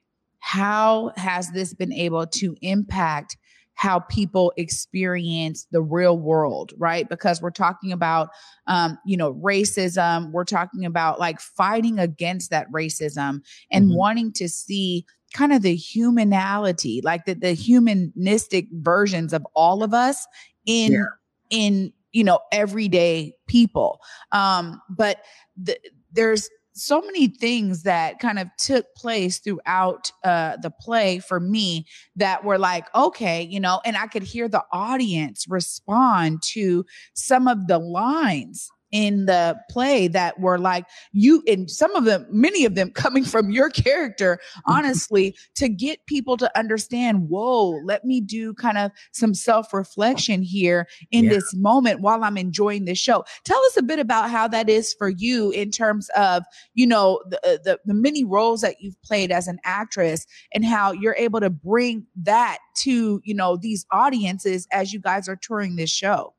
[0.44, 3.38] how has this been able to impact
[3.72, 7.08] how people experience the real world, right?
[7.08, 8.28] Because we're talking about,
[8.66, 10.32] um, you know, racism.
[10.32, 13.96] We're talking about like fighting against that racism and mm-hmm.
[13.96, 19.94] wanting to see kind of the humanality, like the, the humanistic versions of all of
[19.94, 20.26] us
[20.66, 21.04] in, yeah.
[21.48, 23.98] in, you know, everyday people.
[24.30, 25.22] Um, but
[25.56, 25.78] the,
[26.12, 31.86] there's so many things that kind of took place throughout uh, the play for me
[32.16, 36.84] that were like, okay, you know, and I could hear the audience respond to
[37.14, 42.26] some of the lines in the play that were like you and some of them
[42.30, 48.04] many of them coming from your character honestly to get people to understand whoa let
[48.04, 51.30] me do kind of some self-reflection here in yeah.
[51.30, 53.24] this moment while i'm enjoying this show.
[53.44, 57.20] Tell us a bit about how that is for you in terms of you know
[57.28, 61.16] the, uh, the, the many roles that you've played as an actress and how you're
[61.18, 65.90] able to bring that to you know these audiences as you guys are touring this
[65.90, 66.32] show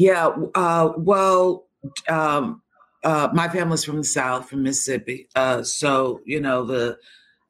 [0.00, 0.30] yeah.
[0.54, 1.66] Uh, well,
[2.08, 2.62] um,
[3.04, 5.28] uh, my family's from the South, from Mississippi.
[5.36, 6.96] Uh, so, you know, the,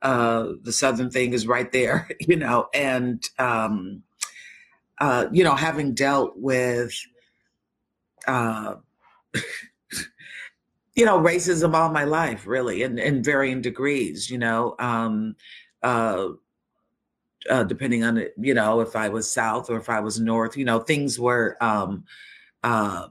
[0.02, 4.02] uh, the Southern thing is right there, you know, and, um,
[4.98, 6.92] uh, you know, having dealt with,
[8.26, 8.74] uh,
[10.96, 15.36] you know, racism all my life, really, in, in varying degrees, you know, um,
[15.84, 16.26] uh,
[17.48, 20.64] uh, depending on you know, if I was South or if I was North, you
[20.64, 22.04] know, things were, um,
[22.62, 23.08] uh,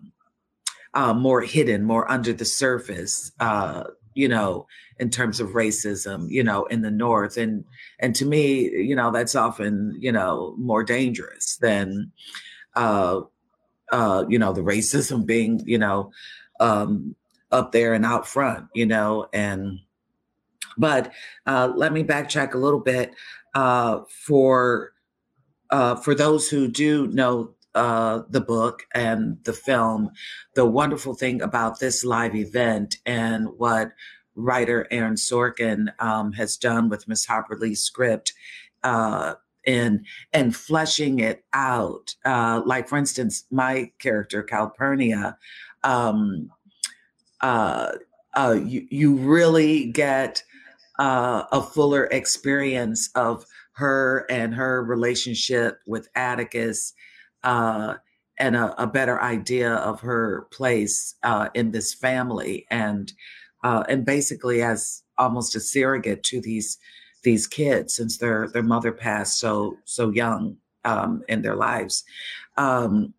[0.93, 3.83] uh, more hidden, more under the surface, uh,
[4.15, 4.67] you know,
[4.99, 7.37] in terms of racism, you know, in the North.
[7.37, 7.63] And
[7.99, 12.11] and to me, you know, that's often, you know, more dangerous than
[12.75, 13.21] uh
[13.91, 16.11] uh, you know, the racism being, you know,
[16.59, 17.15] um
[17.51, 19.79] up there and out front, you know, and
[20.77, 21.11] but
[21.45, 23.13] uh let me backtrack a little bit
[23.55, 24.91] uh for
[25.69, 30.11] uh for those who do know uh, the book and the film,
[30.55, 33.91] the wonderful thing about this live event and what
[34.35, 38.33] writer Aaron Sorkin um, has done with Miss Harper Lee's script
[38.83, 42.15] uh, and and fleshing it out.
[42.25, 45.37] Uh, like for instance, my character Calpurnia,
[45.83, 46.49] um,
[47.41, 47.91] uh,
[48.35, 50.43] uh, you you really get
[50.97, 56.93] uh, a fuller experience of her and her relationship with Atticus
[57.43, 57.95] uh,
[58.37, 63.13] and a, a, better idea of her place uh, in this family, and
[63.63, 66.77] uh, and basically as almost a surrogate to these
[67.23, 72.03] these kids since their their mother passed so so young um, in their lives.
[72.57, 73.13] Um,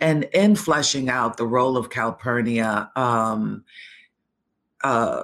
[0.00, 3.64] and in fleshing out the role of Calpurnia, um,
[4.84, 5.22] uh,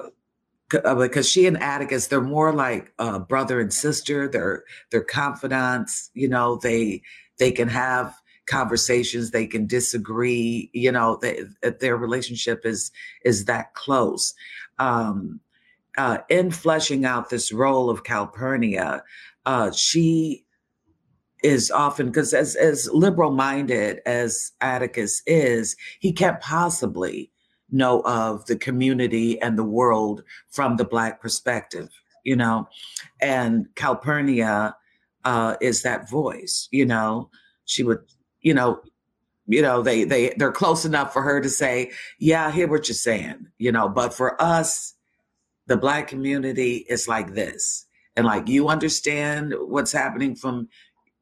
[0.85, 4.29] uh because she and Atticus, they're more like uh, brother and sister.
[4.29, 6.11] They're they're confidants.
[6.15, 7.03] You know, they
[7.39, 8.15] they can have
[8.47, 11.43] conversations they can disagree you know they,
[11.81, 12.91] their relationship is
[13.25, 14.35] is that close.
[14.79, 15.41] Um
[15.97, 19.03] uh in fleshing out this role of calpurnia
[19.47, 20.45] uh she
[21.43, 27.31] is often because as as liberal minded as atticus is he can't possibly
[27.71, 31.91] know of the community and the world from the black perspective
[32.29, 32.69] you know?
[33.21, 34.77] And calpurnia
[35.25, 36.69] uh, is that voice.
[36.71, 37.31] You know,
[37.65, 38.01] she would,
[38.41, 38.81] you know,
[39.47, 42.89] you know, they they they're close enough for her to say, "Yeah, I hear what
[42.89, 43.89] you're saying," you know.
[43.89, 44.95] But for us,
[45.67, 50.69] the black community is like this, and like you understand what's happening from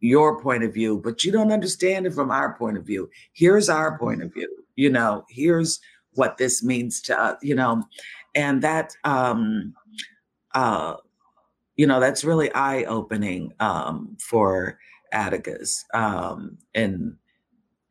[0.01, 3.09] your point of view, but you don't understand it from our point of view.
[3.33, 4.49] Here's our point of view.
[4.75, 5.81] You know, here's
[6.15, 7.37] what this means to us.
[7.43, 7.85] You know,
[8.35, 9.73] and that um,
[10.53, 10.97] uh,
[11.77, 14.79] you know that's really eye opening um, for
[15.13, 17.17] Atticus um, and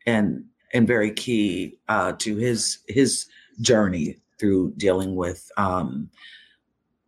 [0.06, 3.28] and and very key uh, to his his
[3.62, 6.10] journey through dealing with um,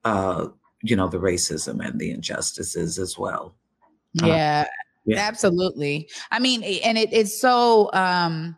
[0.06, 0.48] uh,
[0.82, 3.56] you know the racism and the injustices as well.
[4.22, 4.72] Uh, yeah, uh,
[5.06, 5.18] yeah.
[5.20, 6.10] absolutely.
[6.32, 8.56] I mean, and it, it's so um,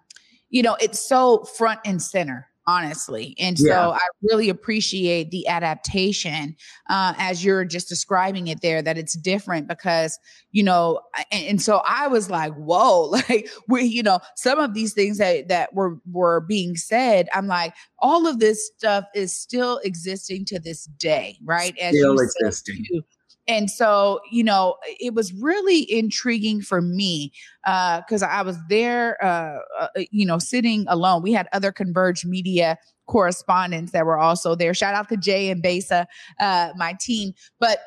[0.49, 3.35] you know it's so front and center honestly.
[3.39, 3.91] And so.
[3.93, 6.55] I really appreciate the adaptation
[6.89, 10.19] uh, as you're just describing it there, that it's different because,
[10.51, 11.01] you know,
[11.31, 15.17] and, and, so I was like, whoa, like we, you know, some of these things
[15.17, 20.45] that, that were, were being said, I'm like, all of this stuff is still existing
[20.45, 21.75] to this day, right?
[21.79, 22.85] As still existing.
[22.87, 23.01] Too,
[23.49, 27.33] and so you know it was really intriguing for me
[27.65, 31.21] because uh, i was there uh, uh, you know sitting alone.
[31.21, 34.73] We had other converge media correspondents that were also there.
[34.73, 36.05] Shout out to jay and besa
[36.39, 37.33] uh, my team.
[37.59, 37.79] But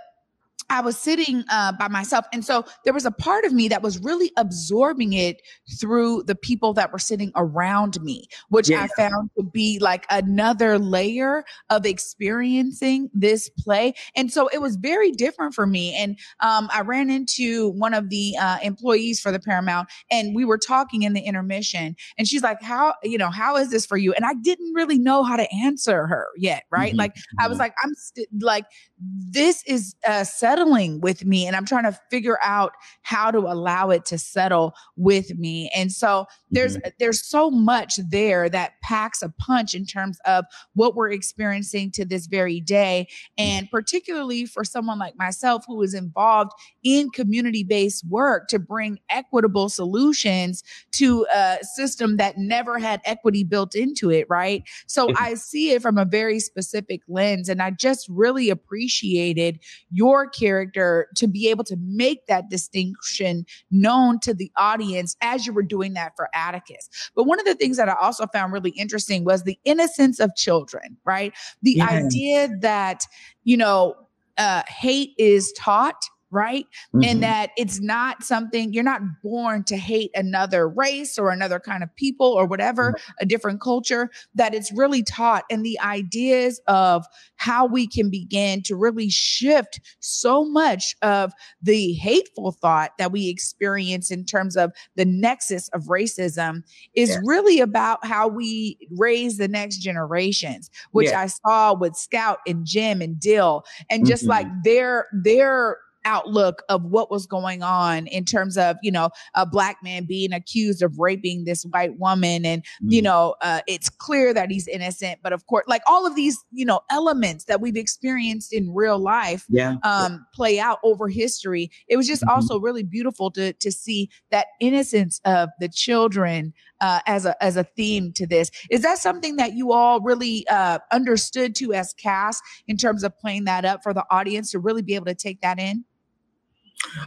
[0.72, 2.24] I was sitting uh, by myself.
[2.32, 5.42] And so there was a part of me that was really absorbing it
[5.78, 8.82] through the people that were sitting around me, which yeah.
[8.82, 13.92] I found to be like another layer of experiencing this play.
[14.16, 15.94] And so it was very different for me.
[15.94, 20.46] And um, I ran into one of the uh, employees for the Paramount and we
[20.46, 21.96] were talking in the intermission.
[22.16, 24.14] And she's like, How, you know, how is this for you?
[24.14, 26.64] And I didn't really know how to answer her yet.
[26.70, 26.92] Right.
[26.92, 26.98] Mm-hmm.
[26.98, 27.61] Like, I was mm-hmm.
[27.61, 28.64] like, I'm st- like,
[28.98, 30.24] this is uh,
[30.62, 32.72] settling with me and i'm trying to figure out
[33.03, 36.88] how to allow it to settle with me and so there's mm-hmm.
[36.98, 40.44] there's so much there that packs a punch in terms of
[40.75, 43.07] what we're experiencing to this very day
[43.38, 49.68] and particularly for someone like myself who is involved in community-based work to bring equitable
[49.68, 55.25] solutions to a system that never had equity built into it right so mm-hmm.
[55.25, 59.59] i see it from a very specific lens and i just really appreciated
[59.90, 65.53] your character to be able to make that distinction known to the audience as you
[65.53, 66.88] were doing that for Atticus.
[67.15, 70.35] But one of the things that I also found really interesting was the innocence of
[70.37, 71.33] children, right?
[71.62, 71.87] The yeah.
[71.87, 73.07] idea that,
[73.45, 73.95] you know,
[74.38, 76.66] uh, hate is taught right?
[76.95, 77.05] Mm-hmm.
[77.05, 81.83] And that it's not something you're not born to hate another race or another kind
[81.83, 83.12] of people or whatever, mm-hmm.
[83.21, 85.45] a different culture, that it's really taught.
[85.51, 87.05] And the ideas of
[87.37, 93.29] how we can begin to really shift so much of the hateful thought that we
[93.29, 96.62] experience in terms of the nexus of racism
[96.95, 97.21] is yes.
[97.25, 103.03] really about how we raise the next generations, which I saw with Scout and Jem
[103.03, 104.31] and Dill, and just mm-hmm.
[104.31, 109.47] like their, their, outlook of what was going on in terms of you know a
[109.47, 112.91] black man being accused of raping this white woman and mm-hmm.
[112.91, 116.38] you know uh, it's clear that he's innocent but of course like all of these
[116.53, 119.77] you know elements that we've experienced in real life yeah.
[119.83, 122.35] um, play out over history it was just mm-hmm.
[122.35, 127.57] also really beautiful to to see that innocence of the children uh, as a as
[127.57, 128.51] a theme to this.
[128.71, 133.17] Is that something that you all really uh, understood to as cast in terms of
[133.19, 135.85] playing that up for the audience to really be able to take that in?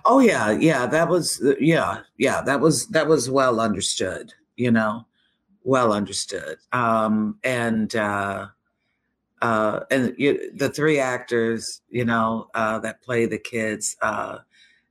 [0.06, 4.72] Oh yeah, yeah, that was uh, yeah, yeah, that was that was well understood, you
[4.72, 5.06] know,
[5.64, 6.58] well understood.
[6.74, 8.48] Um and uh
[9.42, 14.40] uh and you, the three actors, you know, uh that play the kids uh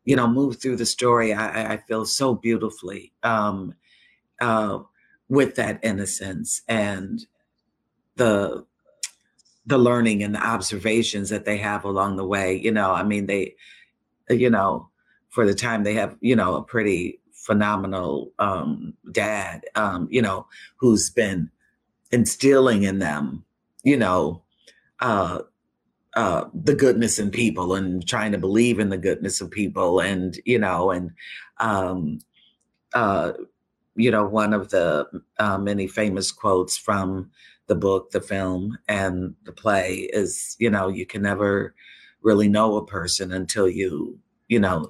[0.07, 3.75] you know, move through the story I I feel so beautifully um
[4.41, 4.81] uh
[5.29, 7.27] with that innocence and
[8.17, 8.67] the
[9.67, 13.27] the learning and the observations that they have along the way, you know, I mean
[13.27, 13.55] they
[14.29, 14.89] you know,
[15.29, 20.47] for the time they have, you know, a pretty phenomenal um, dad, um, you know,
[20.77, 21.51] who's been
[22.11, 23.45] instilling in them,
[23.83, 24.43] you know,
[25.01, 25.41] uh,
[26.15, 30.39] uh, the goodness in people and trying to believe in the goodness of people, and
[30.45, 31.11] you know, and
[31.59, 32.21] um,
[32.95, 33.33] uh,
[33.97, 35.07] you know, one of the
[35.39, 37.31] uh, many famous quotes from
[37.67, 41.75] the book, the film, and the play is, you know, you can never
[42.25, 44.89] really know a person until you you know,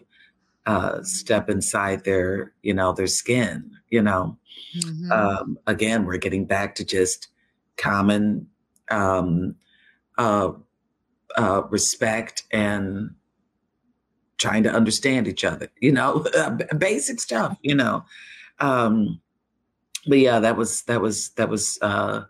[0.66, 4.38] uh, step inside their, you know, their skin, you know.
[4.76, 5.12] Mm-hmm.
[5.12, 7.28] Um, again, we're getting back to just
[7.76, 8.46] common
[8.90, 9.56] um,
[10.18, 10.52] uh,
[11.36, 13.14] uh, respect and
[14.38, 16.26] trying to understand each other, you know,
[16.78, 18.04] basic stuff, you know.
[18.60, 19.20] Um,
[20.06, 22.24] but yeah, that was that was that was uh,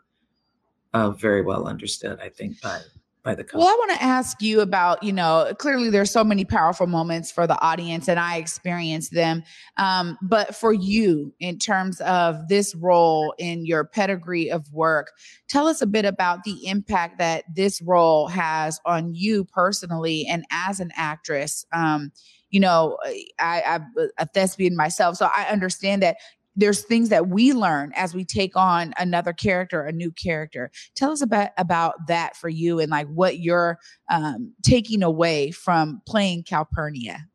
[0.92, 2.80] uh, very well understood, I think, by
[3.24, 6.44] by the Well, I want to ask you about, you know, clearly there's so many
[6.44, 9.42] powerful moments for the audience and I experienced them.
[9.78, 15.12] Um, but for you, in terms of this role in your pedigree of work,
[15.48, 20.44] tell us a bit about the impact that this role has on you personally and
[20.52, 21.64] as an actress.
[21.72, 22.12] Um,
[22.50, 22.98] you know,
[23.40, 26.18] I, I'm a thespian myself, so I understand that
[26.56, 30.70] there's things that we learn as we take on another character, a new character.
[30.94, 33.78] Tell us about about that for you and like what you're
[34.11, 37.26] um, taking away from playing Calpurnia.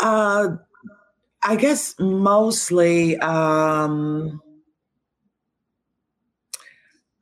[0.00, 0.56] Uh,
[1.44, 4.40] I guess mostly um,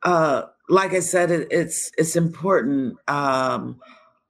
[0.03, 2.97] uh, like I said, it, it's it's important.
[3.07, 3.79] Um,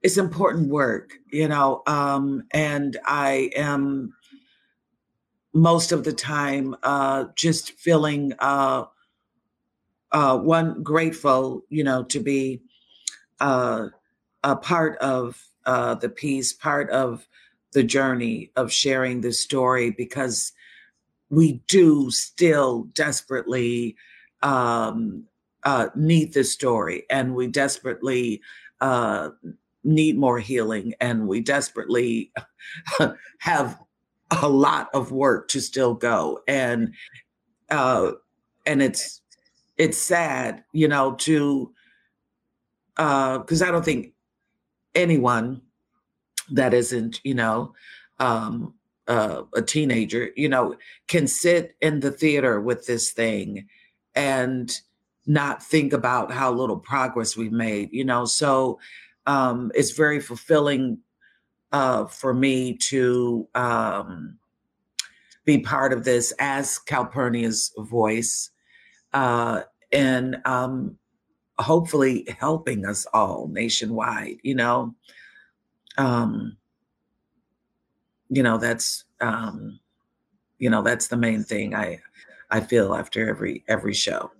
[0.02, 4.12] it's important work, you know, um, and I am
[5.54, 8.84] most of the time uh, just feeling uh,
[10.12, 12.60] uh, one grateful, you know, to be
[13.40, 13.88] uh,
[14.44, 17.26] a part of uh, the piece, part of
[17.72, 20.52] the journey of sharing this story, because
[21.30, 23.96] we do still desperately
[24.42, 25.24] um,
[25.64, 28.40] uh, need this story, and we desperately
[29.84, 32.32] need more healing, and we desperately
[33.38, 33.78] have
[34.42, 36.94] a lot of work to still go, and
[37.70, 38.12] uh,
[38.66, 39.20] and it's
[39.78, 41.72] it's sad, you know, to
[42.96, 44.12] uh because I don't think
[44.94, 45.62] anyone
[46.50, 47.74] that isn't, you know,
[48.18, 48.74] um,
[49.08, 50.76] uh, a teenager, you know,
[51.08, 53.66] can sit in the theater with this thing
[54.14, 54.80] and
[55.26, 58.24] not think about how little progress we've made, you know.
[58.24, 58.78] So
[59.26, 60.98] um, it's very fulfilling
[61.72, 64.38] uh, for me to um,
[65.44, 68.50] be part of this as Calpurnia's voice
[69.12, 69.62] uh,
[69.92, 70.96] and um,
[71.58, 74.94] hopefully helping us all nationwide, you know.
[75.98, 76.56] Um,
[78.28, 79.78] you know, that's um,
[80.58, 82.00] you know, that's the main thing I
[82.50, 84.30] I feel after every every show.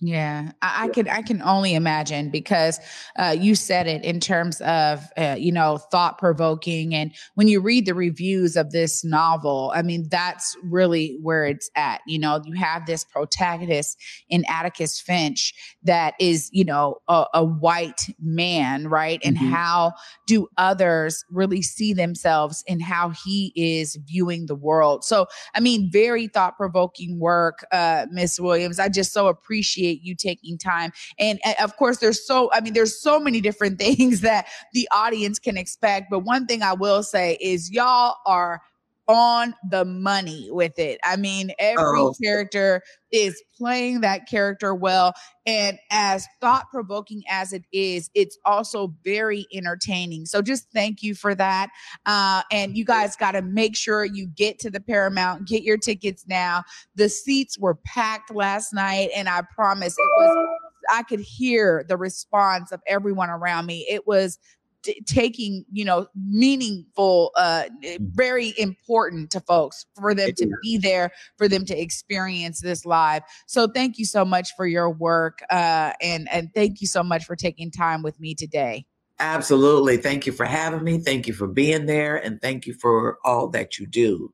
[0.00, 2.78] Yeah, I, I can I can only imagine because
[3.18, 7.60] uh, you said it in terms of uh, you know thought provoking, and when you
[7.60, 12.00] read the reviews of this novel, I mean that's really where it's at.
[12.06, 17.44] You know, you have this protagonist in Atticus Finch that is you know a, a
[17.44, 19.20] white man, right?
[19.24, 19.50] And mm-hmm.
[19.50, 19.94] how
[20.28, 25.02] do others really see themselves in how he is viewing the world?
[25.02, 25.26] So,
[25.56, 28.78] I mean, very thought provoking work, uh, Miss Williams.
[28.78, 30.92] I just so appreciate appreciate you taking time.
[31.18, 34.88] And eh, of course, there's so, I mean, there's so many different things that the
[34.92, 36.10] audience can expect.
[36.10, 38.60] But one thing I will say is y'all are
[39.08, 41.00] on the money with it.
[41.02, 42.14] I mean, every oh.
[42.22, 45.14] character is playing that character well.
[45.46, 50.26] And as thought provoking as it is, it's also very entertaining.
[50.26, 51.70] So just thank you for that.
[52.04, 55.78] Uh, and you guys got to make sure you get to the Paramount, get your
[55.78, 56.64] tickets now.
[56.94, 60.48] The seats were packed last night, and I promise it was.
[60.90, 63.86] I could hear the response of everyone around me.
[63.90, 64.38] It was
[64.82, 68.04] t- taking you know meaningful uh mm-hmm.
[68.10, 73.22] very important to folks for them to be there for them to experience this live.
[73.46, 77.24] So thank you so much for your work uh and and thank you so much
[77.24, 78.86] for taking time with me today.
[79.20, 79.96] Absolutely.
[79.96, 80.98] Thank you for having me.
[80.98, 84.32] Thank you for being there and thank you for all that you do.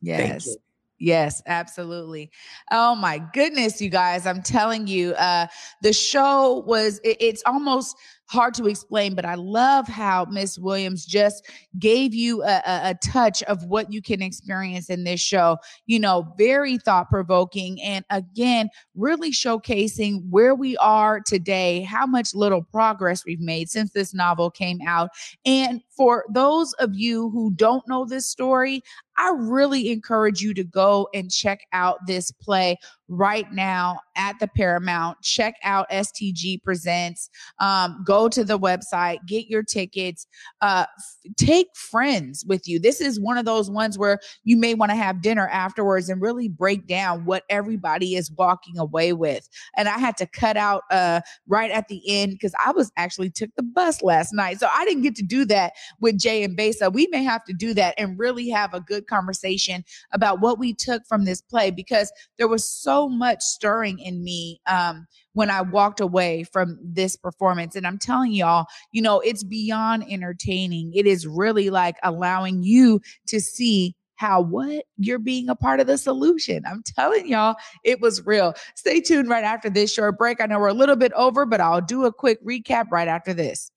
[0.00, 0.56] Yes
[0.98, 2.30] Yes, absolutely.
[2.70, 4.26] Oh my goodness, you guys.
[4.26, 5.46] I'm telling you, uh,
[5.82, 7.96] the show was, it, it's almost
[8.28, 12.94] hard to explain, but I love how Miss Williams just gave you a, a, a,
[12.94, 15.58] touch of what you can experience in this show.
[15.86, 17.80] You know, very thought provoking.
[17.80, 23.92] And again, really showcasing where we are today, how much little progress we've made since
[23.92, 25.10] this novel came out.
[25.44, 28.82] And for those of you who don't know this story,
[29.18, 32.76] I really encourage you to go and check out this play
[33.08, 35.20] right now at the Paramount.
[35.22, 37.30] Check out STG Presents.
[37.60, 40.26] Um, go to the website, get your tickets,
[40.60, 42.78] uh, f- take friends with you.
[42.78, 46.20] This is one of those ones where you may want to have dinner afterwards and
[46.20, 49.48] really break down what everybody is walking away with.
[49.76, 53.30] And I had to cut out uh, right at the end because I was actually
[53.30, 54.58] took the bus last night.
[54.58, 56.90] So I didn't get to do that with Jay and Besa.
[56.90, 60.72] We may have to do that and really have a good conversation about what we
[60.72, 65.50] took from this play because there was so so much stirring in me um, when
[65.50, 67.76] I walked away from this performance.
[67.76, 70.92] And I'm telling y'all, you know, it's beyond entertaining.
[70.94, 75.86] It is really like allowing you to see how what you're being a part of
[75.86, 76.64] the solution.
[76.66, 78.54] I'm telling y'all, it was real.
[78.74, 80.40] Stay tuned right after this short break.
[80.40, 83.34] I know we're a little bit over, but I'll do a quick recap right after
[83.34, 83.70] this.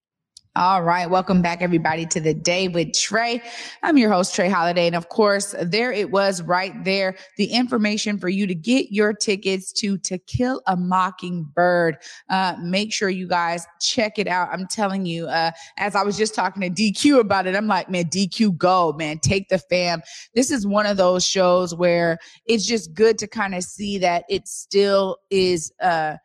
[0.55, 1.07] All right.
[1.07, 3.39] Welcome back, everybody, to the day with Trey.
[3.83, 4.87] I'm your host, Trey Holiday.
[4.87, 9.13] And of course, there it was right there the information for you to get your
[9.13, 11.97] tickets to To Kill a Mockingbird.
[12.29, 14.49] Uh, make sure you guys check it out.
[14.51, 17.87] I'm telling you, uh, as I was just talking to DQ about it, I'm like,
[17.87, 20.01] man, DQ, go, man, take the fam.
[20.33, 24.25] This is one of those shows where it's just good to kind of see that
[24.27, 26.15] it still is, uh,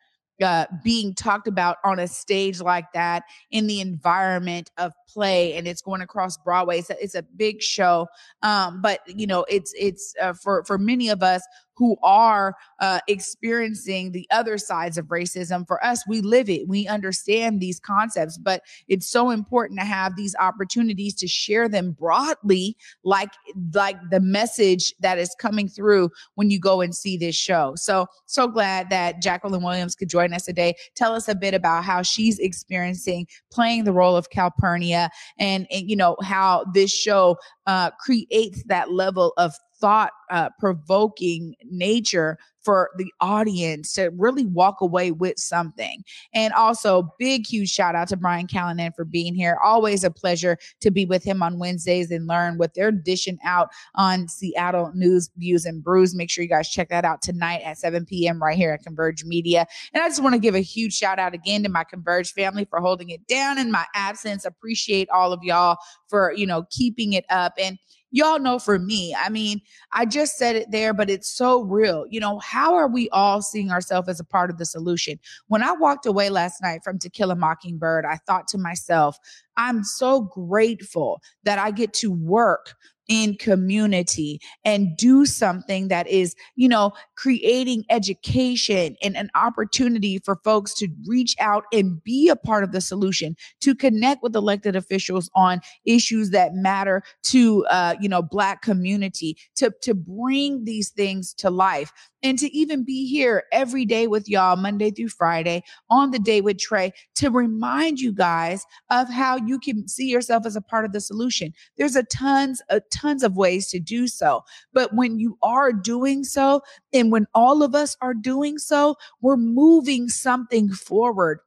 [0.41, 5.67] uh, being talked about on a stage like that in the environment of play and
[5.67, 6.79] it's going across broadway.
[6.79, 8.07] It's a, it's a big show.
[8.41, 11.41] Um, but you know it's it's uh, for for many of us
[11.75, 15.67] who are uh, experiencing the other sides of racism.
[15.67, 20.15] For us, we live it, we understand these concepts, but it's so important to have
[20.15, 23.29] these opportunities to share them broadly, like
[23.73, 27.73] like the message that is coming through when you go and see this show.
[27.75, 30.75] So so glad that Jacqueline Williams could join us today.
[30.95, 35.09] Tell us a bit about how she's experiencing playing the role of Calpurnia
[35.39, 41.55] and, and you know how this show uh, creates that level of thought uh, provoking
[41.69, 46.03] nature for the audience to really walk away with something.
[46.33, 49.59] And also, big, huge shout out to Brian Callanan for being here.
[49.63, 53.69] Always a pleasure to be with him on Wednesdays and learn what they're dishing out
[53.93, 56.15] on Seattle News, Views, and Brews.
[56.15, 58.41] Make sure you guys check that out tonight at 7 p.m.
[58.41, 59.67] right here at Converge Media.
[59.93, 62.65] And I just want to give a huge shout out again to my Converge family
[62.65, 64.43] for holding it down in my absence.
[64.43, 67.53] Appreciate all of y'all for, you know, keeping it up.
[67.59, 67.77] And
[68.15, 69.61] y'all know for me, I mean,
[69.91, 72.05] I just said it there, but it's so real.
[72.09, 75.19] You know, how are we all seeing ourselves as a part of the solution?
[75.47, 79.17] When I walked away last night from To Kill a Mockingbird, I thought to myself,
[79.57, 82.75] I'm so grateful that I get to work
[83.07, 90.37] in community and do something that is, you know, creating education and an opportunity for
[90.43, 94.75] folks to reach out and be a part of the solution, to connect with elected
[94.75, 100.89] officials on issues that matter to, uh, you know, Black community, to, to bring these
[100.89, 101.91] things to life
[102.23, 106.41] and to even be here every day with y'all, Monday through Friday on the day
[106.41, 110.85] with Trey, to remind you guys of how you can see yourself as a part
[110.85, 111.53] of the solution.
[111.77, 114.43] There's a tons, a tons of ways to do so.
[114.73, 116.61] But when you are doing so,
[116.93, 121.39] and when all of us are doing so, we're moving something forward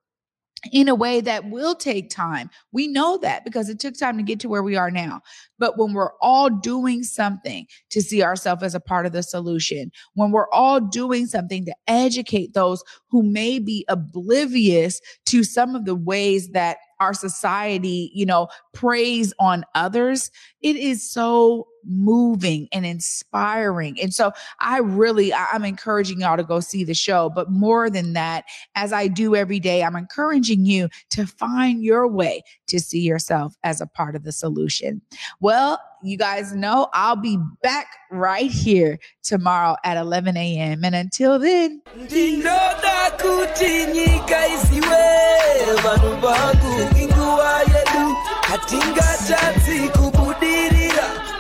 [0.73, 2.51] in a way that will take time.
[2.73, 5.21] We know that because it took time to get to where we are now.
[5.59, 9.93] But when we're all doing something to see ourselves as a part of the solution,
[10.15, 15.85] when we're all doing something to educate those who may be oblivious to some of
[15.85, 20.31] the ways that our society, you know, preys on others,
[20.61, 23.99] it is so moving and inspiring.
[24.01, 27.31] And so I really, I'm encouraging y'all to go see the show.
[27.31, 28.45] But more than that,
[28.75, 33.57] as I do every day, I'm encouraging you to find your way to see yourself
[33.65, 35.01] as a part of the solution.
[35.41, 40.85] Well, you guys know I'll be back right here tomorrow at 11 a.m.
[40.85, 41.83] And until then,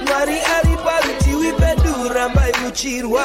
[0.07, 3.25] mwari ari parutivi pedu rambai muchirwa